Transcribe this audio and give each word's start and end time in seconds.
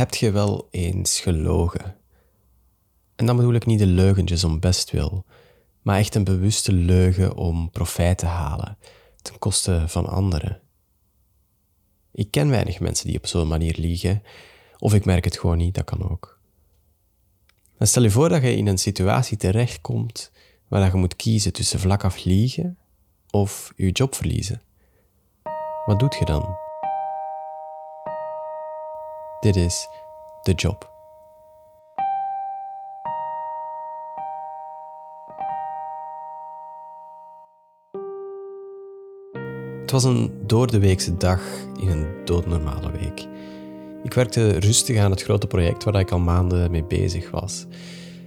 Heb 0.00 0.14
je 0.14 0.30
wel 0.30 0.68
eens 0.70 1.20
gelogen? 1.20 1.96
En 3.16 3.26
dan 3.26 3.36
bedoel 3.36 3.54
ik 3.54 3.66
niet 3.66 3.78
de 3.78 3.86
leugentjes 3.86 4.44
om 4.44 4.60
bestwil, 4.60 5.24
maar 5.82 5.98
echt 5.98 6.14
een 6.14 6.24
bewuste 6.24 6.72
leugen 6.72 7.36
om 7.36 7.70
profijt 7.70 8.18
te 8.18 8.26
halen, 8.26 8.78
ten 9.22 9.38
koste 9.38 9.84
van 9.86 10.06
anderen. 10.06 10.60
Ik 12.12 12.30
ken 12.30 12.50
weinig 12.50 12.80
mensen 12.80 13.06
die 13.06 13.16
op 13.16 13.26
zo'n 13.26 13.48
manier 13.48 13.76
liegen, 13.78 14.22
of 14.78 14.94
ik 14.94 15.04
merk 15.04 15.24
het 15.24 15.38
gewoon 15.38 15.58
niet, 15.58 15.74
dat 15.74 15.84
kan 15.84 16.10
ook. 16.10 16.40
Stel 17.78 18.02
je 18.02 18.10
voor 18.10 18.28
dat 18.28 18.42
je 18.42 18.56
in 18.56 18.66
een 18.66 18.78
situatie 18.78 19.36
terechtkomt 19.36 20.30
waar 20.68 20.90
je 20.90 20.96
moet 20.96 21.16
kiezen 21.16 21.52
tussen 21.52 21.80
vlak 21.80 22.04
af 22.04 22.24
liegen 22.24 22.78
of 23.30 23.72
je 23.76 23.90
job 23.90 24.14
verliezen. 24.14 24.62
Wat 25.84 25.98
doet 25.98 26.14
je 26.14 26.24
dan? 26.24 26.69
Dit 29.40 29.56
is 29.56 29.88
de 30.42 30.52
job. 30.52 30.90
Het 39.80 39.90
was 39.90 40.04
een 40.04 40.42
doordeweekse 40.46 41.16
dag 41.16 41.40
in 41.78 41.88
een 41.88 42.24
doodnormale 42.24 42.90
week. 42.90 43.28
Ik 44.02 44.14
werkte 44.14 44.58
rustig 44.58 44.98
aan 44.98 45.10
het 45.10 45.22
grote 45.22 45.46
project 45.46 45.84
waar 45.84 45.94
ik 45.94 46.10
al 46.10 46.18
maanden 46.18 46.70
mee 46.70 46.84
bezig 46.84 47.30
was. 47.30 47.66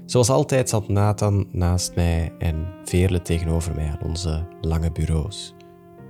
Zoals 0.05 0.30
altijd 0.30 0.70
zat 0.70 0.88
Nathan 0.88 1.48
naast 1.52 1.95
mij 1.95 2.34
en 2.39 2.67
Veerle 2.84 3.22
tegenover 3.22 3.75
mij 3.75 3.88
aan 3.88 4.08
onze 4.09 4.48
lange 4.61 4.91
bureaus. 4.91 5.53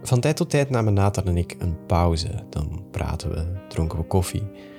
Van 0.04 0.20
tijd 0.20 0.36
tot 0.36 0.50
tijd 0.50 0.70
namen 0.70 0.94
Nathan 0.94 1.26
en 1.26 1.38
ik 1.38 1.56
een 1.60 1.86
pauze. 1.86 2.46
Dan 2.50 2.84
praten 2.92 3.30
we, 3.30 3.68
dronken 3.68 3.98
we 3.98 4.06
koffie. 4.06 4.73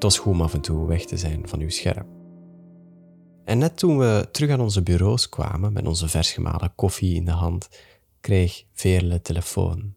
Het 0.00 0.08
was 0.12 0.18
goed 0.18 0.32
om 0.32 0.42
af 0.42 0.54
en 0.54 0.60
toe 0.60 0.86
weg 0.86 1.04
te 1.04 1.16
zijn 1.16 1.48
van 1.48 1.60
uw 1.60 1.68
scherm. 1.68 2.06
En 3.44 3.58
net 3.58 3.76
toen 3.76 3.98
we 3.98 4.28
terug 4.32 4.50
aan 4.50 4.60
onze 4.60 4.82
bureaus 4.82 5.28
kwamen, 5.28 5.72
met 5.72 5.86
onze 5.86 6.08
versgemalen 6.08 6.74
koffie 6.74 7.14
in 7.14 7.24
de 7.24 7.30
hand, 7.30 7.68
kreeg 8.20 8.64
Veerle 8.72 9.20
telefoon. 9.20 9.94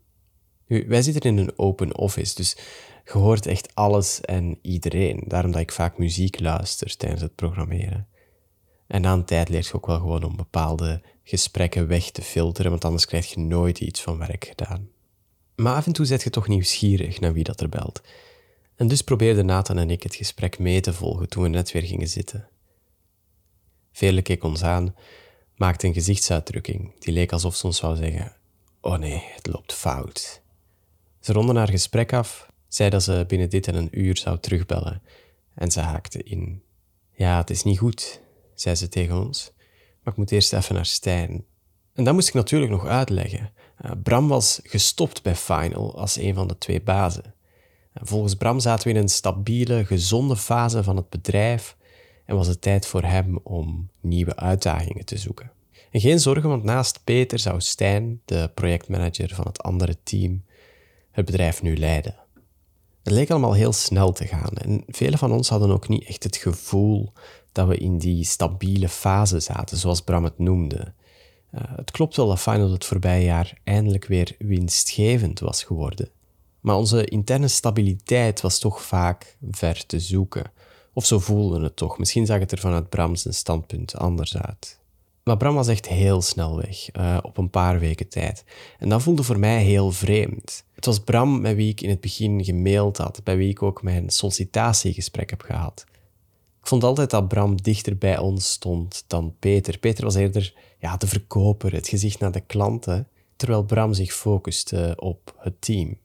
Nu, 0.68 0.86
wij 0.88 1.02
zitten 1.02 1.22
in 1.22 1.38
een 1.38 1.58
open 1.58 1.98
office, 1.98 2.36
dus 2.36 2.58
je 3.06 3.12
hoort 3.12 3.46
echt 3.46 3.76
alles 3.76 4.22
en 4.22 4.60
iedereen. 4.62 5.24
Daarom 5.28 5.52
dat 5.52 5.62
ik 5.62 5.72
vaak 5.72 5.98
muziek 5.98 6.40
luister 6.40 6.98
tijdens 6.98 7.22
het 7.22 7.36
programmeren. 7.36 8.08
En 8.88 9.02
na 9.02 9.14
een 9.14 9.26
tijd 9.26 9.50
leert 9.50 9.68
je 9.68 9.74
ook 9.74 9.86
wel 9.86 10.00
gewoon 10.00 10.24
om 10.24 10.36
bepaalde 10.36 11.02
gesprekken 11.24 11.88
weg 11.88 12.12
te 12.12 12.22
filteren, 12.22 12.72
want 12.72 12.86
anders 12.86 13.06
krijg 13.06 13.34
je 13.34 13.40
nooit 13.40 13.80
iets 13.80 14.02
van 14.02 14.18
werk 14.18 14.46
gedaan. 14.46 14.90
Maar 15.56 15.76
af 15.76 15.86
en 15.86 15.94
toe 15.94 16.06
zet 16.06 16.24
je 16.24 16.30
toch 16.30 16.48
nieuwsgierig 16.48 17.20
naar 17.20 17.34
wie 17.34 17.44
dat 17.44 17.62
er 17.62 17.70
belt. 17.70 18.02
En 18.76 18.88
dus 18.88 19.02
probeerden 19.02 19.46
Nathan 19.46 19.78
en 19.78 19.90
ik 19.90 20.04
het 20.04 20.16
gesprek 20.16 20.60
mee 20.60 20.82
te 20.82 20.94
volgen 20.94 21.30
toen 21.30 21.44
we 21.44 21.50
net 21.50 21.72
weer 21.72 21.84
gingen 21.84 22.08
zitten. 22.08 22.48
Vele 23.92 24.22
keek 24.22 24.44
ons 24.44 24.64
aan, 24.64 24.96
maakte 25.56 25.88
een 25.88 25.94
gezichtsuitdrukking 25.94 27.00
die 27.00 27.14
leek 27.14 27.32
alsof 27.32 27.56
ze 27.56 27.66
ons 27.66 27.78
zou 27.78 27.96
zeggen: 27.96 28.36
Oh 28.82 28.98
nee, 28.98 29.24
het 29.36 29.48
loopt 29.48 29.74
fout. 29.74 30.42
Ze 31.20 31.34
ronden 31.34 31.56
haar 31.56 31.70
gesprek 31.70 32.14
af, 32.14 32.52
zei 32.68 32.90
dat 32.90 33.04
ze 33.04 33.26
binnen 33.28 33.50
dit 33.50 33.68
en 33.68 33.76
een 33.76 34.00
uur 34.00 34.18
zou 34.18 34.40
terugbellen 34.40 35.02
en 35.56 35.72
ze 35.72 35.80
haakte 35.80 36.24
in. 36.24 36.64
Ja, 37.12 37.38
het 37.38 37.50
is 37.50 37.64
niet 37.64 37.78
goed, 37.78 38.22
zei 38.56 38.76
ze 38.76 38.90
tegen 38.90 39.26
ons, 39.26 39.52
maar 40.04 40.14
ik 40.14 40.20
moet 40.20 40.32
eerst 40.32 40.54
even 40.54 40.76
naar 40.76 40.86
Stijn. 40.86 41.46
En 41.94 42.04
dat 42.04 42.14
moest 42.14 42.28
ik 42.28 42.34
natuurlijk 42.34 42.72
nog 42.72 42.86
uitleggen. 42.86 43.52
Eh, 43.78 43.92
Bram 44.04 44.28
was 44.28 44.60
gestopt 44.64 45.24
bij 45.24 45.36
Final 45.36 45.98
als 45.98 46.18
een 46.18 46.34
van 46.34 46.48
de 46.48 46.58
twee 46.58 46.82
bazen. 46.82 47.33
Volgens 47.94 48.36
Bram 48.36 48.60
zaten 48.60 48.88
we 48.88 48.94
in 48.94 49.02
een 49.02 49.10
stabiele, 49.10 49.86
gezonde 49.86 50.36
fase 50.36 50.84
van 50.84 50.96
het 50.96 51.10
bedrijf 51.10 51.78
en 52.26 52.36
was 52.36 52.48
het 52.48 52.62
tijd 52.62 52.86
voor 52.86 53.04
hem 53.04 53.40
om 53.44 53.90
nieuwe 54.02 54.36
uitdagingen 54.36 55.06
te 55.06 55.18
zoeken. 55.18 55.52
En 55.92 56.00
geen 56.00 56.20
zorgen, 56.20 56.50
want 56.50 56.64
naast 56.64 57.04
Peter 57.04 57.40
zou 57.40 57.62
Stijn, 57.62 58.22
de 58.26 58.52
projectmanager 58.54 59.36
van 59.36 59.46
het 59.46 59.64
andere 59.64 59.98
team, 60.04 60.44
het 61.12 61.26
bedrijf 61.26 61.62
nu 61.62 61.78
leiden. 61.78 62.16
Het 63.04 63.14
leek 63.14 63.30
allemaal 63.30 63.54
heel 63.54 63.74
snel 63.74 64.12
te 64.12 64.28
gaan 64.28 64.54
en 64.54 64.84
velen 64.88 65.20
van 65.20 65.32
ons 65.32 65.50
hadden 65.50 65.72
ook 65.72 65.88
niet 65.88 66.06
echt 66.06 66.24
het 66.24 66.36
gevoel 66.36 67.14
dat 67.52 67.68
we 67.68 67.78
in 67.78 67.98
die 67.98 68.24
stabiele 68.24 68.90
fase 68.90 69.40
zaten, 69.40 69.78
zoals 69.78 70.02
Bram 70.02 70.24
het 70.24 70.40
noemde. 70.40 70.94
Uh, 71.52 71.62
het 71.76 71.92
klopt 71.92 72.16
wel 72.16 72.28
dat 72.28 72.40
Final 72.40 72.72
het 72.72 72.86
voorbije 72.86 73.24
jaar 73.24 73.58
eindelijk 73.64 74.06
weer 74.06 74.36
winstgevend 74.40 75.40
was 75.40 75.64
geworden. 75.64 76.10
Maar 76.64 76.76
onze 76.76 77.06
interne 77.06 77.48
stabiliteit 77.48 78.42
was 78.42 78.60
toch 78.60 78.82
vaak 78.82 79.38
ver 79.52 79.86
te 79.86 80.00
zoeken. 80.00 80.52
Of 80.94 81.06
zo 81.06 81.20
voelde 81.20 81.64
het 81.64 81.76
toch. 81.76 81.98
Misschien 81.98 82.26
zag 82.26 82.40
het 82.40 82.52
er 82.52 82.60
vanuit 82.60 82.90
Bram 82.90 83.16
zijn 83.16 83.34
standpunt 83.34 83.96
anders 83.98 84.38
uit. 84.38 84.80
Maar 85.24 85.38
Bram 85.38 85.56
was 85.56 85.68
echt 85.68 85.88
heel 85.88 86.22
snel 86.22 86.58
weg, 86.58 86.96
uh, 86.96 87.18
op 87.22 87.38
een 87.38 87.50
paar 87.50 87.80
weken 87.80 88.10
tijd. 88.10 88.44
En 88.80 88.90
dat 88.90 89.02
voelde 89.02 89.24
voor 89.24 89.40
mij 89.40 89.64
heel 89.64 89.92
vreemd. 89.92 90.66
Het 90.76 90.86
was 90.86 91.00
Bram 91.00 91.42
met 91.42 91.56
wie 91.56 91.70
ik 91.70 91.82
in 91.82 91.90
het 91.90 92.02
begin 92.02 92.44
gemaild 92.44 92.98
had, 92.98 93.22
bij 93.24 93.38
wie 93.38 93.50
ik 93.50 93.62
ook 93.62 93.84
mijn 93.84 94.10
sollicitatiegesprek 94.10 95.30
heb 95.30 95.42
gehad. 95.42 95.86
Ik 96.62 96.68
vond 96.68 96.84
altijd 96.84 97.10
dat 97.10 97.28
Bram 97.28 97.62
dichter 97.62 97.98
bij 97.98 98.18
ons 98.18 98.50
stond 98.50 99.04
dan 99.08 99.36
Peter. 99.40 99.78
Peter 99.78 100.04
was 100.04 100.16
eerder 100.16 100.54
ja, 100.80 100.98
de 100.98 101.08
verkoper, 101.08 101.74
het 101.74 101.88
gezicht 101.88 102.20
naar 102.20 102.32
de 102.32 102.40
klanten, 102.42 103.08
terwijl 103.36 103.64
Bram 103.64 103.94
zich 103.94 104.14
focuste 104.14 104.94
op 105.00 105.36
het 105.38 105.62
team. 105.62 105.98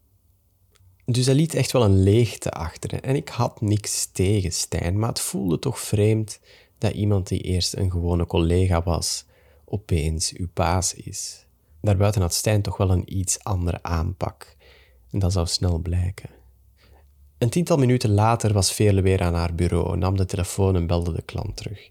Dus 1.10 1.26
hij 1.26 1.34
liet 1.34 1.54
echt 1.54 1.72
wel 1.72 1.84
een 1.84 2.02
leegte 2.02 2.50
achter. 2.50 3.02
En 3.02 3.16
ik 3.16 3.28
had 3.28 3.60
niks 3.60 4.06
tegen 4.12 4.52
Stijn, 4.52 4.98
maar 4.98 5.08
het 5.08 5.20
voelde 5.20 5.58
toch 5.58 5.78
vreemd 5.78 6.40
dat 6.78 6.92
iemand 6.92 7.28
die 7.28 7.40
eerst 7.40 7.76
een 7.76 7.90
gewone 7.90 8.26
collega 8.26 8.82
was, 8.82 9.24
opeens 9.64 10.32
uw 10.32 10.48
baas 10.54 10.94
is. 10.94 11.46
Daarbuiten 11.80 12.20
had 12.20 12.34
Stijn 12.34 12.62
toch 12.62 12.76
wel 12.76 12.90
een 12.90 13.18
iets 13.18 13.44
andere 13.44 13.82
aanpak. 13.82 14.56
En 15.10 15.18
dat 15.18 15.32
zou 15.32 15.46
snel 15.46 15.78
blijken. 15.78 16.30
Een 17.38 17.50
tiental 17.50 17.76
minuten 17.76 18.10
later 18.10 18.52
was 18.52 18.72
Veerle 18.72 19.02
weer 19.02 19.22
aan 19.22 19.34
haar 19.34 19.54
bureau, 19.54 19.96
nam 19.96 20.16
de 20.16 20.24
telefoon 20.24 20.76
en 20.76 20.86
belde 20.86 21.12
de 21.12 21.22
klant 21.22 21.56
terug. 21.56 21.90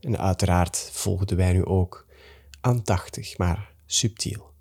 En 0.00 0.18
uiteraard 0.18 0.90
volgden 0.92 1.36
wij 1.36 1.52
nu 1.52 1.64
ook, 1.64 2.06
aandachtig, 2.60 3.38
maar 3.38 3.72
subtiel. 3.86 4.51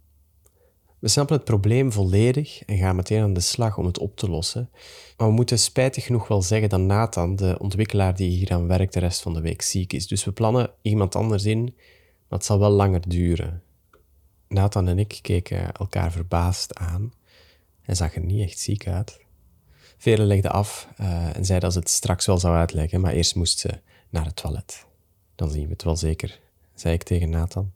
We 1.02 1.08
snappen 1.08 1.36
het 1.36 1.46
probleem 1.46 1.92
volledig 1.92 2.64
en 2.66 2.78
gaan 2.78 2.96
meteen 2.96 3.22
aan 3.22 3.34
de 3.34 3.40
slag 3.40 3.78
om 3.78 3.86
het 3.86 4.00
op 4.00 4.16
te 4.16 4.30
lossen. 4.30 4.70
Maar 5.18 5.28
we 5.28 5.34
moeten 5.34 5.60
spijtig 5.60 6.06
genoeg 6.06 6.28
wel 6.28 6.42
zeggen 6.42 6.70
dat 6.70 6.80
Nathan, 6.80 7.36
de 7.36 7.56
ontwikkelaar 7.60 8.16
die 8.16 8.30
hier 8.30 8.52
aan 8.52 8.68
werkt, 8.68 8.94
de 8.94 9.00
rest 9.00 9.22
van 9.22 9.34
de 9.34 9.42
week 9.42 9.62
ziek 9.62 9.94
is. 9.94 10.08
Dus 10.08 10.26
we 10.26 10.32
plannen 10.32 10.72
iemand 10.82 11.16
anders 11.16 11.46
in, 11.46 11.64
maar 12.28 12.40
het 12.40 12.46
zal 12.46 12.60
wel 12.60 12.70
langer 12.70 13.10
duren. 13.10 13.62
Nathan 14.48 14.88
en 14.88 15.00
ik 15.00 15.20
keken 15.22 15.72
elkaar 15.72 16.12
verbaasd 16.12 16.76
aan. 16.76 17.14
Hij 17.82 17.96
zag 17.96 18.16
er 18.16 18.26
niet 18.26 18.42
echt 18.42 18.60
ziek 18.60 18.88
uit. 18.88 19.20
Vele 19.98 20.24
legde 20.24 20.50
af 20.50 20.88
uh, 21.00 21.36
en 21.36 21.46
zei 21.46 21.60
dat 21.60 21.74
ze 21.74 21.80
het 21.80 21.90
straks 21.90 22.26
wel 22.26 22.38
zou 22.38 22.56
uitleggen, 22.56 23.02
maar 23.02 23.14
eerst 23.14 23.36
moest 23.36 23.60
ze 23.60 23.80
naar 24.10 24.26
het 24.26 24.36
toilet. 24.36 24.86
Dan 25.36 25.50
zien 25.50 25.64
we 25.64 25.72
het 25.72 25.84
wel 25.84 25.96
zeker, 25.96 26.40
zei 26.76 26.94
ik 26.94 27.04
tegen 27.04 27.30
Nathan. 27.30 27.72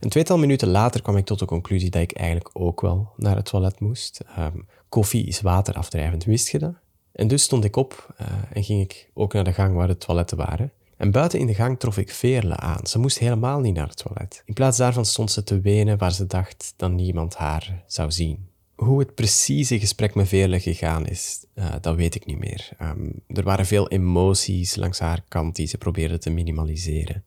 Een 0.00 0.08
tweetal 0.08 0.38
minuten 0.38 0.68
later 0.68 1.02
kwam 1.02 1.16
ik 1.16 1.24
tot 1.24 1.38
de 1.38 1.44
conclusie 1.44 1.90
dat 1.90 2.02
ik 2.02 2.12
eigenlijk 2.12 2.50
ook 2.52 2.80
wel 2.80 3.12
naar 3.16 3.36
het 3.36 3.44
toilet 3.44 3.80
moest. 3.80 4.20
Ehm, 4.36 4.58
koffie 4.88 5.26
is 5.26 5.40
waterafdrijvend, 5.40 6.24
wist 6.24 6.48
je 6.48 6.58
dat? 6.58 6.74
En 7.12 7.28
dus 7.28 7.42
stond 7.42 7.64
ik 7.64 7.76
op 7.76 8.14
uh, 8.20 8.26
en 8.52 8.64
ging 8.64 8.80
ik 8.80 9.10
ook 9.14 9.32
naar 9.32 9.44
de 9.44 9.52
gang 9.52 9.74
waar 9.74 9.86
de 9.86 9.98
toiletten 9.98 10.36
waren. 10.36 10.72
En 10.96 11.10
buiten 11.10 11.38
in 11.38 11.46
de 11.46 11.54
gang 11.54 11.78
trof 11.78 11.98
ik 11.98 12.10
Veerle 12.10 12.56
aan. 12.56 12.86
Ze 12.86 12.98
moest 12.98 13.18
helemaal 13.18 13.60
niet 13.60 13.74
naar 13.74 13.88
het 13.88 13.96
toilet. 13.96 14.42
In 14.44 14.54
plaats 14.54 14.76
daarvan 14.76 15.04
stond 15.04 15.30
ze 15.30 15.42
te 15.42 15.60
wenen 15.60 15.98
waar 15.98 16.12
ze 16.12 16.26
dacht 16.26 16.74
dat 16.76 16.90
niemand 16.90 17.34
haar 17.34 17.82
zou 17.86 18.10
zien. 18.12 18.48
Hoe 18.74 18.98
het 18.98 19.14
precieze 19.14 19.78
gesprek 19.78 20.14
met 20.14 20.28
Veerle 20.28 20.60
gegaan 20.60 21.06
is, 21.06 21.44
uh, 21.54 21.74
dat 21.80 21.96
weet 21.96 22.14
ik 22.14 22.26
niet 22.26 22.38
meer. 22.38 22.68
Um, 22.82 23.12
er 23.26 23.42
waren 23.42 23.66
veel 23.66 23.88
emoties 23.88 24.76
langs 24.76 24.98
haar 24.98 25.24
kant 25.28 25.56
die 25.56 25.66
ze 25.66 25.78
probeerde 25.78 26.18
te 26.18 26.30
minimaliseren. 26.30 27.24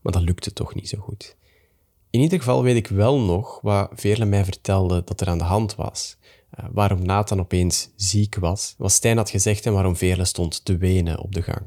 Maar 0.00 0.12
dat 0.12 0.22
lukte 0.22 0.52
toch 0.52 0.74
niet 0.74 0.88
zo 0.88 0.98
goed. 0.98 1.36
In 2.18 2.24
ieder 2.24 2.38
geval 2.38 2.62
weet 2.62 2.76
ik 2.76 2.86
wel 2.86 3.20
nog 3.20 3.58
wat 3.62 3.90
Veerle 3.94 4.24
mij 4.24 4.44
vertelde 4.44 5.02
dat 5.04 5.20
er 5.20 5.28
aan 5.28 5.38
de 5.38 5.44
hand 5.44 5.74
was. 5.74 6.16
Uh, 6.58 6.66
waarom 6.72 7.02
Nathan 7.02 7.40
opeens 7.40 7.90
ziek 7.96 8.34
was, 8.34 8.74
wat 8.78 8.92
Stijn 8.92 9.16
had 9.16 9.30
gezegd 9.30 9.66
en 9.66 9.72
waarom 9.72 9.96
Veerle 9.96 10.24
stond 10.24 10.64
te 10.64 10.76
wenen 10.76 11.20
op 11.20 11.34
de 11.34 11.42
gang. 11.42 11.62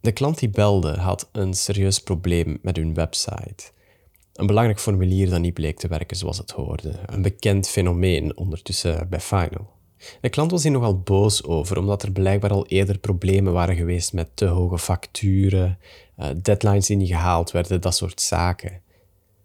De 0.00 0.12
klant 0.12 0.38
die 0.38 0.48
belde 0.48 0.96
had 0.96 1.28
een 1.32 1.54
serieus 1.54 2.00
probleem 2.00 2.58
met 2.62 2.76
hun 2.76 2.94
website. 2.94 3.70
Een 4.32 4.46
belangrijk 4.46 4.80
formulier 4.80 5.30
dat 5.30 5.40
niet 5.40 5.54
bleek 5.54 5.78
te 5.78 5.88
werken 5.88 6.16
zoals 6.16 6.38
het 6.38 6.50
hoorde. 6.50 6.92
Een 7.06 7.22
bekend 7.22 7.68
fenomeen 7.68 8.36
ondertussen 8.36 9.08
bij 9.08 9.20
Final. 9.20 9.70
De 10.20 10.28
klant 10.28 10.50
was 10.50 10.62
hier 10.62 10.72
nogal 10.72 10.98
boos 10.98 11.44
over, 11.44 11.78
omdat 11.78 12.02
er 12.02 12.12
blijkbaar 12.12 12.50
al 12.50 12.66
eerder 12.66 12.98
problemen 12.98 13.52
waren 13.52 13.76
geweest 13.76 14.12
met 14.12 14.28
te 14.34 14.46
hoge 14.46 14.78
facturen, 14.78 15.78
uh, 16.18 16.26
deadlines 16.42 16.86
die 16.86 16.96
niet 16.96 17.08
gehaald 17.08 17.50
werden, 17.50 17.80
dat 17.80 17.96
soort 17.96 18.20
zaken. 18.20 18.86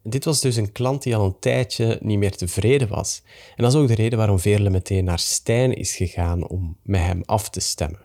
Dit 0.03 0.25
was 0.25 0.41
dus 0.41 0.55
een 0.55 0.71
klant 0.71 1.03
die 1.03 1.15
al 1.15 1.25
een 1.25 1.39
tijdje 1.39 1.97
niet 2.01 2.17
meer 2.17 2.35
tevreden 2.35 2.87
was. 2.87 3.21
En 3.55 3.63
dat 3.63 3.73
is 3.73 3.79
ook 3.79 3.87
de 3.87 3.95
reden 3.95 4.17
waarom 4.17 4.39
Veerle 4.39 4.69
meteen 4.69 5.03
naar 5.03 5.19
Stijn 5.19 5.73
is 5.73 5.95
gegaan 5.95 6.47
om 6.47 6.77
met 6.83 7.01
hem 7.01 7.21
af 7.25 7.49
te 7.49 7.59
stemmen. 7.59 7.99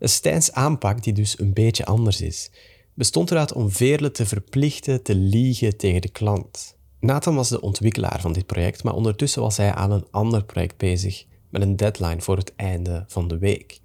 Stijns 0.00 0.52
aanpak, 0.52 1.02
die 1.02 1.12
dus 1.12 1.38
een 1.38 1.52
beetje 1.52 1.84
anders 1.84 2.20
is, 2.20 2.50
bestond 2.94 3.30
eruit 3.30 3.52
om 3.52 3.70
Veerle 3.70 4.10
te 4.10 4.26
verplichten 4.26 5.02
te 5.02 5.14
liegen 5.14 5.76
tegen 5.76 6.00
de 6.00 6.08
klant. 6.08 6.76
Nathan 7.00 7.34
was 7.34 7.48
de 7.48 7.60
ontwikkelaar 7.60 8.20
van 8.20 8.32
dit 8.32 8.46
project, 8.46 8.82
maar 8.82 8.94
ondertussen 8.94 9.42
was 9.42 9.56
hij 9.56 9.72
aan 9.72 9.90
een 9.90 10.06
ander 10.10 10.44
project 10.44 10.76
bezig 10.76 11.24
met 11.48 11.62
een 11.62 11.76
deadline 11.76 12.20
voor 12.20 12.36
het 12.36 12.52
einde 12.56 13.04
van 13.08 13.28
de 13.28 13.38
week. 13.38 13.80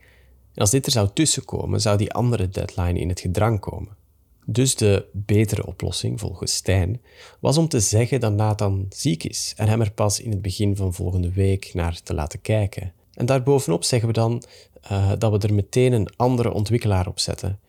En 0.53 0.61
als 0.61 0.71
dit 0.71 0.85
er 0.85 0.91
zou 0.91 1.09
tussenkomen, 1.13 1.81
zou 1.81 1.97
die 1.97 2.13
andere 2.13 2.49
deadline 2.49 2.99
in 2.99 3.09
het 3.09 3.19
gedrang 3.19 3.59
komen. 3.59 3.96
Dus 4.49 4.75
de 4.75 5.05
betere 5.11 5.65
oplossing, 5.65 6.19
volgens 6.19 6.53
Stijn, 6.55 7.01
was 7.39 7.57
om 7.57 7.67
te 7.67 7.79
zeggen 7.79 8.19
dat 8.19 8.33
Nathan 8.33 8.85
ziek 8.89 9.23
is 9.23 9.53
en 9.57 9.67
hem 9.67 9.81
er 9.81 9.91
pas 9.91 10.19
in 10.19 10.31
het 10.31 10.41
begin 10.41 10.75
van 10.75 10.93
volgende 10.93 11.31
week 11.31 11.73
naar 11.73 12.01
te 12.03 12.13
laten 12.13 12.41
kijken. 12.41 12.93
En 13.13 13.25
daarbovenop 13.25 13.83
zeggen 13.83 14.07
we 14.07 14.13
dan 14.13 14.43
uh, 14.91 15.11
dat 15.17 15.31
we 15.31 15.47
er 15.47 15.53
meteen 15.53 15.93
een 15.93 16.09
andere 16.15 16.51
ontwikkelaar 16.51 17.07
op 17.07 17.19
zetten. 17.19 17.59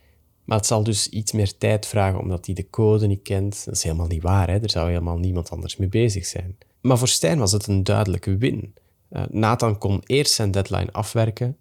Maar 0.44 0.56
het 0.56 0.66
zal 0.66 0.82
dus 0.82 1.08
iets 1.08 1.32
meer 1.32 1.58
tijd 1.58 1.86
vragen 1.86 2.20
omdat 2.20 2.46
hij 2.46 2.54
de 2.54 2.70
code 2.70 3.06
niet 3.06 3.22
kent. 3.22 3.64
Dat 3.64 3.74
is 3.74 3.82
helemaal 3.82 4.06
niet 4.06 4.22
waar, 4.22 4.48
hè? 4.50 4.58
er 4.58 4.70
zou 4.70 4.88
helemaal 4.88 5.18
niemand 5.18 5.50
anders 5.50 5.76
mee 5.76 5.88
bezig 5.88 6.26
zijn. 6.26 6.58
Maar 6.80 6.98
voor 6.98 7.08
Stijn 7.08 7.38
was 7.38 7.52
het 7.52 7.66
een 7.66 7.84
duidelijke 7.84 8.36
win. 8.36 8.74
Uh, 9.12 9.22
Nathan 9.30 9.78
kon 9.78 10.00
eerst 10.06 10.32
zijn 10.32 10.50
deadline 10.50 10.92
afwerken. 10.92 11.56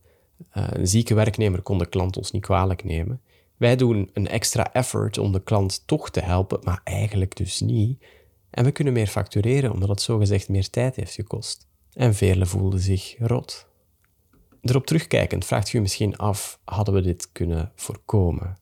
Uh, 0.57 0.67
een 0.69 0.87
zieke 0.87 1.13
werknemer 1.13 1.61
kon 1.61 1.77
de 1.77 1.85
klant 1.85 2.17
ons 2.17 2.31
niet 2.31 2.41
kwalijk 2.41 2.83
nemen. 2.83 3.21
Wij 3.57 3.75
doen 3.75 4.09
een 4.13 4.27
extra 4.27 4.73
effort 4.73 5.17
om 5.17 5.31
de 5.31 5.43
klant 5.43 5.87
toch 5.87 6.09
te 6.09 6.19
helpen, 6.19 6.59
maar 6.63 6.81
eigenlijk 6.83 7.35
dus 7.35 7.59
niet. 7.59 8.05
En 8.49 8.63
we 8.63 8.71
kunnen 8.71 8.93
meer 8.93 9.07
factureren 9.07 9.71
omdat 9.71 9.89
het 9.89 10.01
zogezegd 10.01 10.49
meer 10.49 10.69
tijd 10.69 10.95
heeft 10.95 11.13
gekost. 11.13 11.67
En 11.93 12.15
velen 12.15 12.47
voelden 12.47 12.79
zich 12.79 13.15
rot. 13.19 13.67
Erop 14.61 14.85
terugkijkend 14.85 15.45
vraagt 15.45 15.69
je 15.69 15.81
misschien 15.81 16.17
af: 16.17 16.59
hadden 16.63 16.93
we 16.93 17.01
dit 17.01 17.31
kunnen 17.31 17.71
voorkomen? 17.75 18.57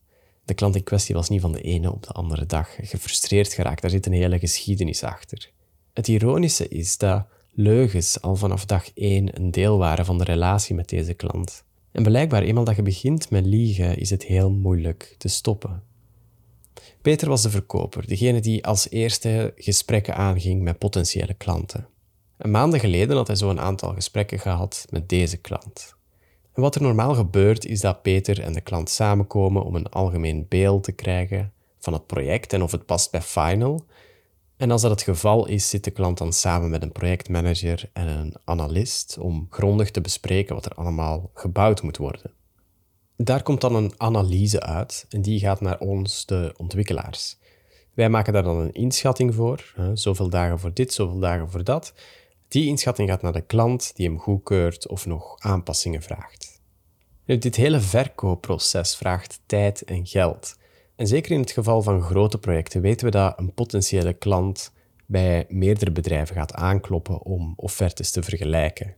De 0.45 0.53
klant 0.53 0.75
in 0.75 0.83
kwestie 0.83 1.15
was 1.15 1.30
niet 1.30 1.41
van 1.41 1.51
de 1.51 1.62
ene 1.62 1.91
op 1.91 2.03
de 2.03 2.09
andere 2.09 2.45
dag 2.45 2.75
gefrustreerd 2.77 3.53
geraakt. 3.53 3.81
Daar 3.81 3.91
zit 3.91 4.06
een 4.06 4.13
hele 4.13 4.39
geschiedenis 4.39 5.03
achter. 5.03 5.51
Het 5.94 6.07
ironische 6.07 6.68
is 6.68 6.98
dat 6.98 7.25
leugens 7.51 8.21
al 8.21 8.36
vanaf 8.36 8.65
dag 8.65 8.91
één 8.94 9.36
een 9.36 9.51
deel 9.51 9.77
waren 9.77 10.06
van 10.06 10.18
de 10.18 10.24
relatie 10.24 10.75
met 10.75 10.89
deze 10.89 11.13
klant. 11.13 11.63
En 11.95 12.03
blijkbaar, 12.03 12.44
eenmaal 12.44 12.63
dat 12.63 12.75
je 12.75 12.81
begint 12.81 13.30
met 13.30 13.45
liegen, 13.45 13.97
is 13.97 14.09
het 14.09 14.24
heel 14.24 14.51
moeilijk 14.51 15.15
te 15.18 15.27
stoppen. 15.27 15.83
Peter 17.01 17.30
was 17.30 17.42
de 17.42 17.50
verkoper, 17.50 18.07
degene 18.07 18.39
die 18.39 18.65
als 18.65 18.89
eerste 18.89 19.53
gesprekken 19.56 20.15
aanging 20.15 20.62
met 20.62 20.77
potentiële 20.77 21.33
klanten. 21.33 21.88
Een 22.38 22.51
maanden 22.51 22.80
geleden 22.80 23.15
had 23.15 23.27
hij 23.27 23.36
zo 23.36 23.50
een 23.50 23.59
aantal 23.59 23.94
gesprekken 23.94 24.39
gehad 24.39 24.86
met 24.89 25.09
deze 25.09 25.38
klant. 25.38 25.95
En 26.53 26.62
wat 26.62 26.75
er 26.75 26.81
normaal 26.81 27.13
gebeurt, 27.13 27.65
is 27.65 27.81
dat 27.81 28.01
Peter 28.01 28.41
en 28.41 28.53
de 28.53 28.62
klant 28.62 28.89
samenkomen 28.89 29.63
om 29.63 29.75
een 29.75 29.89
algemeen 29.89 30.45
beeld 30.50 30.83
te 30.83 30.91
krijgen 30.91 31.53
van 31.80 31.94
het 31.94 32.06
project 32.06 32.53
en 32.53 32.63
of 32.63 32.71
het 32.71 32.86
past 32.86 33.12
bij 33.12 33.21
Final, 33.21 33.86
en 34.57 34.72
als 34.72 34.81
dat 34.81 34.92
het 34.92 35.02
geval 35.02 35.48
is, 35.48 35.69
zit 35.69 35.84
de 35.84 35.92
klant 35.92 36.18
dan 36.18 36.34
samen 36.34 36.69
met 36.69 36.84
een 36.84 36.92
projectmanager 36.92 37.90
en 37.94 38.07
een 38.07 38.36
analist 38.44 39.18
om 39.18 39.48
grondig 39.50 39.92
te 39.92 40.02
bespreken 40.02 40.56
wat 40.56 40.66
er 40.66 40.74
allemaal 40.75 41.30
gebouwd 41.34 41.81
moet 41.81 41.98
worden. 41.98 42.31
Daar 43.18 43.44
komt 43.44 43.62
dan 43.62 43.75
een 43.75 43.94
analyse 43.98 44.62
uit 44.62 45.06
en 45.10 45.22
die 45.22 45.40
gaat 45.40 45.62
naar 45.62 45.80
ons, 45.80 46.25
de 46.25 46.54
ontwikkelaars. 46.57 47.38
Wij 47.94 48.10
maken 48.10 48.34
daar 48.34 48.44
dan 48.44 48.57
een 48.57 48.74
inschatting 48.74 49.36
voor, 49.36 49.74
zoveel 49.94 50.30
dagen 50.30 50.60
voor 50.60 50.74
dit, 50.74 50.94
zoveel 50.94 51.19
dagen 51.19 51.50
voor 51.51 51.63
dat. 51.63 51.94
Die 52.48 52.68
inschatting 52.68 53.10
gaat 53.10 53.22
naar 53.22 53.34
de 53.34 53.42
klant 53.42 53.96
die 53.96 54.08
hem 54.08 54.19
goedkeurt 54.19 54.88
of 54.88 55.06
nog 55.06 55.36
aanpassingen 55.40 56.01
vraagt. 56.01 56.62
dit 57.25 57.56
hele 57.56 57.80
verkoopproces 57.80 58.96
vraagt 58.96 59.40
tijd 59.46 59.81
en 59.81 60.06
geld. 60.08 60.56
En 60.95 61.07
zeker 61.07 61.31
in 61.31 61.39
het 61.39 61.51
geval 61.51 61.81
van 61.81 62.01
grote 62.01 62.38
projecten 62.38 62.81
weten 62.81 63.06
we 63.06 63.12
dat 63.12 63.39
een 63.39 63.53
potentiële 63.53 64.13
klant 64.13 64.71
bij 65.06 65.45
meerdere 65.50 65.92
bedrijven 65.92 66.36
gaat 66.36 66.53
aankloppen 66.53 67.21
om 67.21 67.53
offertes 67.56 68.12
te 68.12 68.24
vergelijken. 68.24 68.95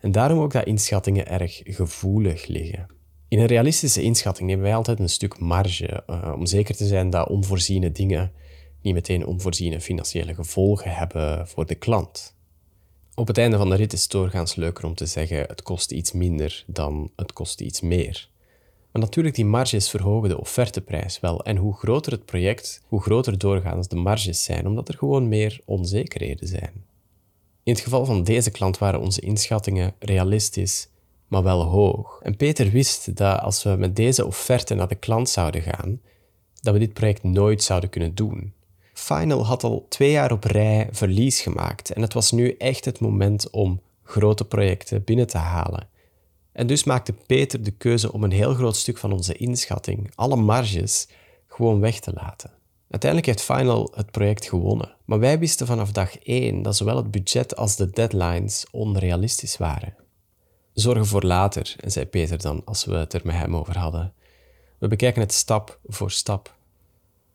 En 0.00 0.12
daarom 0.12 0.38
ook 0.38 0.52
dat 0.52 0.66
inschattingen 0.66 1.26
erg 1.26 1.60
gevoelig 1.64 2.46
liggen. 2.46 2.86
In 3.28 3.38
een 3.38 3.46
realistische 3.46 4.02
inschatting 4.02 4.48
nemen 4.48 4.64
wij 4.64 4.74
altijd 4.74 4.98
een 4.98 5.08
stuk 5.08 5.38
marge 5.38 6.02
uh, 6.10 6.32
om 6.36 6.46
zeker 6.46 6.76
te 6.76 6.86
zijn 6.86 7.10
dat 7.10 7.28
onvoorziene 7.28 7.92
dingen 7.92 8.32
niet 8.82 8.94
meteen 8.94 9.26
onvoorziene 9.26 9.80
financiële 9.80 10.34
gevolgen 10.34 10.94
hebben 10.94 11.48
voor 11.48 11.66
de 11.66 11.74
klant. 11.74 12.34
Op 13.14 13.26
het 13.26 13.38
einde 13.38 13.56
van 13.56 13.70
de 13.70 13.76
rit 13.76 13.92
is 13.92 14.02
het 14.02 14.10
doorgaans 14.10 14.54
leuker 14.54 14.84
om 14.84 14.94
te 14.94 15.06
zeggen 15.06 15.38
het 15.38 15.62
kost 15.62 15.92
iets 15.92 16.12
minder 16.12 16.64
dan 16.66 17.10
het 17.16 17.32
kost 17.32 17.60
iets 17.60 17.80
meer. 17.80 18.28
Maar 18.92 19.02
natuurlijk, 19.02 19.34
die 19.34 19.44
marges 19.44 19.90
verhogen 19.90 20.28
de 20.28 20.40
offerteprijs 20.40 21.20
wel. 21.20 21.44
En 21.44 21.56
hoe 21.56 21.74
groter 21.74 22.12
het 22.12 22.24
project, 22.24 22.82
hoe 22.88 23.02
groter 23.02 23.38
doorgaans 23.38 23.88
de 23.88 23.96
marges 23.96 24.44
zijn, 24.44 24.66
omdat 24.66 24.88
er 24.88 24.94
gewoon 24.94 25.28
meer 25.28 25.60
onzekerheden 25.64 26.48
zijn. 26.48 26.72
In 27.62 27.72
het 27.72 27.80
geval 27.82 28.04
van 28.04 28.24
deze 28.24 28.50
klant 28.50 28.78
waren 28.78 29.00
onze 29.00 29.20
inschattingen 29.20 29.94
realistisch, 29.98 30.88
maar 31.28 31.42
wel 31.42 31.62
hoog. 31.62 32.20
En 32.22 32.36
Peter 32.36 32.70
wist 32.70 33.16
dat 33.16 33.40
als 33.40 33.62
we 33.62 33.70
met 33.70 33.96
deze 33.96 34.26
offerte 34.26 34.74
naar 34.74 34.88
de 34.88 34.94
klant 34.94 35.28
zouden 35.28 35.62
gaan, 35.62 36.00
dat 36.60 36.72
we 36.72 36.78
dit 36.78 36.92
project 36.92 37.22
nooit 37.22 37.62
zouden 37.62 37.90
kunnen 37.90 38.14
doen. 38.14 38.52
Final 38.92 39.46
had 39.46 39.64
al 39.64 39.86
twee 39.88 40.10
jaar 40.10 40.32
op 40.32 40.44
rij 40.44 40.88
verlies 40.90 41.40
gemaakt 41.40 41.92
en 41.92 42.02
het 42.02 42.12
was 42.12 42.32
nu 42.32 42.54
echt 42.58 42.84
het 42.84 43.00
moment 43.00 43.50
om 43.50 43.80
grote 44.02 44.44
projecten 44.44 45.04
binnen 45.04 45.26
te 45.26 45.38
halen. 45.38 45.88
En 46.60 46.66
dus 46.66 46.84
maakte 46.84 47.12
Peter 47.12 47.62
de 47.62 47.70
keuze 47.70 48.12
om 48.12 48.24
een 48.24 48.32
heel 48.32 48.54
groot 48.54 48.76
stuk 48.76 48.98
van 48.98 49.12
onze 49.12 49.34
inschatting, 49.34 50.12
alle 50.14 50.36
marges, 50.36 51.08
gewoon 51.46 51.80
weg 51.80 52.00
te 52.00 52.12
laten. 52.12 52.50
Uiteindelijk 52.90 53.30
heeft 53.30 53.42
Final 53.42 53.92
het 53.94 54.10
project 54.10 54.48
gewonnen, 54.48 54.94
maar 55.04 55.18
wij 55.18 55.38
wisten 55.38 55.66
vanaf 55.66 55.92
dag 55.92 56.18
1 56.18 56.62
dat 56.62 56.76
zowel 56.76 56.96
het 56.96 57.10
budget 57.10 57.56
als 57.56 57.76
de 57.76 57.90
deadlines 57.90 58.66
onrealistisch 58.70 59.56
waren. 59.56 59.94
Zorgen 60.72 61.06
voor 61.06 61.22
later, 61.22 61.76
zei 61.84 62.06
Peter 62.06 62.38
dan 62.38 62.62
als 62.64 62.84
we 62.84 62.94
het 62.94 63.12
er 63.12 63.20
met 63.24 63.34
hem 63.34 63.56
over 63.56 63.78
hadden. 63.78 64.12
We 64.78 64.88
bekijken 64.88 65.22
het 65.22 65.32
stap 65.32 65.78
voor 65.86 66.10
stap. 66.10 66.54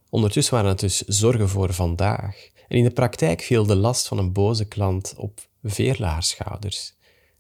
Ondertussen 0.10 0.54
waren 0.54 0.70
het 0.70 0.80
dus 0.80 1.02
zorgen 1.02 1.50
voor 1.50 1.74
vandaag. 1.74 2.50
En 2.68 2.78
in 2.78 2.84
de 2.84 2.92
praktijk 2.92 3.42
viel 3.42 3.66
de 3.66 3.76
last 3.76 4.08
van 4.08 4.18
een 4.18 4.32
boze 4.32 4.66
klant 4.66 5.14
op 5.18 5.40
veerlaarschouders 5.64 6.96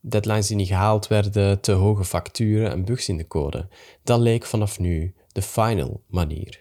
deadlines 0.09 0.47
die 0.47 0.55
niet 0.55 0.67
gehaald 0.67 1.07
werden, 1.07 1.61
te 1.61 1.71
hoge 1.71 2.05
facturen 2.05 2.71
en 2.71 2.85
bugs 2.85 3.09
in 3.09 3.17
de 3.17 3.27
code. 3.27 3.67
Dat 4.03 4.19
leek 4.19 4.45
vanaf 4.45 4.79
nu 4.79 5.13
de 5.31 5.41
final 5.41 6.01
manier. 6.07 6.59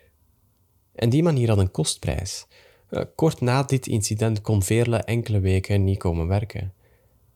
En 0.95 1.11
die 1.11 1.23
manier 1.23 1.49
had 1.49 1.59
een 1.59 1.71
kostprijs. 1.71 2.47
Eh, 2.89 3.03
kort 3.15 3.41
na 3.41 3.63
dit 3.63 3.87
incident 3.87 4.41
kon 4.41 4.63
Veerle 4.63 4.97
enkele 4.97 5.41
weken 5.41 5.85
niet 5.85 5.99
komen 5.99 6.27
werken. 6.27 6.73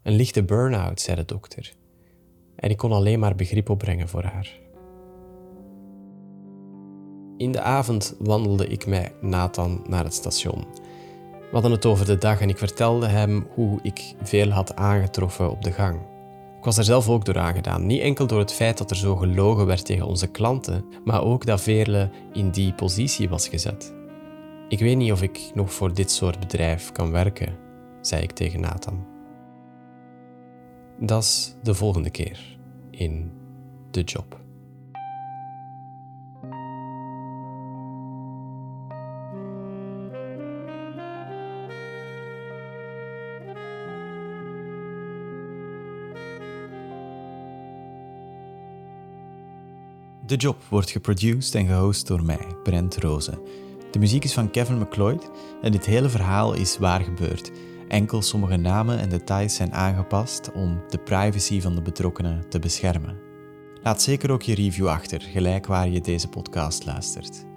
Een 0.02 0.14
lichte 0.14 0.44
burn-out, 0.44 1.00
zei 1.00 1.16
de 1.16 1.24
dokter. 1.24 1.72
En 2.56 2.70
ik 2.70 2.76
kon 2.76 2.92
alleen 2.92 3.18
maar 3.18 3.34
begrip 3.34 3.70
opbrengen 3.70 4.08
voor 4.08 4.22
haar. 4.22 4.58
In 7.36 7.52
de 7.52 7.60
avond 7.60 8.14
wandelde 8.18 8.66
ik 8.66 8.86
met 8.86 9.22
Nathan 9.22 9.84
naar 9.88 10.04
het 10.04 10.14
station. 10.14 10.66
We 11.48 11.54
hadden 11.54 11.72
het 11.72 11.86
over 11.86 12.06
de 12.06 12.18
dag 12.18 12.40
en 12.40 12.48
ik 12.48 12.58
vertelde 12.58 13.06
hem 13.06 13.46
hoe 13.54 13.78
ik 13.82 14.14
veel 14.22 14.50
had 14.50 14.76
aangetroffen 14.76 15.50
op 15.50 15.62
de 15.62 15.72
gang. 15.72 16.00
Ik 16.58 16.64
was 16.64 16.78
er 16.78 16.84
zelf 16.84 17.08
ook 17.08 17.24
door 17.24 17.38
aangedaan. 17.38 17.86
Niet 17.86 18.00
enkel 18.00 18.26
door 18.26 18.38
het 18.38 18.52
feit 18.52 18.78
dat 18.78 18.90
er 18.90 18.96
zo 18.96 19.16
gelogen 19.16 19.66
werd 19.66 19.84
tegen 19.84 20.06
onze 20.06 20.26
klanten, 20.26 20.84
maar 21.04 21.22
ook 21.22 21.46
dat 21.46 21.60
Veerle 21.60 22.10
in 22.32 22.50
die 22.50 22.72
positie 22.72 23.28
was 23.28 23.48
gezet. 23.48 23.94
Ik 24.68 24.78
weet 24.78 24.96
niet 24.96 25.12
of 25.12 25.22
ik 25.22 25.50
nog 25.54 25.72
voor 25.72 25.94
dit 25.94 26.10
soort 26.10 26.40
bedrijf 26.40 26.92
kan 26.92 27.10
werken, 27.10 27.56
zei 28.00 28.22
ik 28.22 28.32
tegen 28.32 28.60
Nathan. 28.60 29.06
Dat 31.00 31.22
is 31.22 31.54
de 31.62 31.74
volgende 31.74 32.10
keer 32.10 32.58
in 32.90 33.32
de 33.90 34.02
job. 34.02 34.47
De 50.28 50.36
Job 50.36 50.62
wordt 50.68 50.90
geproduced 50.90 51.54
en 51.54 51.66
gehost 51.66 52.06
door 52.06 52.22
mij, 52.22 52.46
Brent 52.62 52.96
Rozen. 52.96 53.38
De 53.90 53.98
muziek 53.98 54.24
is 54.24 54.32
van 54.32 54.50
Kevin 54.50 54.78
McLeod 54.78 55.30
en 55.62 55.72
dit 55.72 55.86
hele 55.86 56.08
verhaal 56.08 56.54
is 56.54 56.78
waar 56.78 57.00
gebeurd. 57.00 57.50
Enkel 57.88 58.22
sommige 58.22 58.56
namen 58.56 58.98
en 58.98 59.08
details 59.08 59.54
zijn 59.54 59.72
aangepast 59.72 60.52
om 60.52 60.80
de 60.88 60.98
privacy 60.98 61.60
van 61.60 61.74
de 61.74 61.82
betrokkenen 61.82 62.48
te 62.48 62.58
beschermen. 62.58 63.18
Laat 63.82 64.02
zeker 64.02 64.30
ook 64.30 64.42
je 64.42 64.54
review 64.54 64.88
achter, 64.88 65.20
gelijk 65.20 65.66
waar 65.66 65.88
je 65.88 66.00
deze 66.00 66.28
podcast 66.28 66.86
luistert. 66.86 67.47